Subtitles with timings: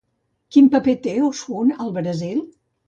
[0.55, 2.47] Quin paper té Oshún al Brasil?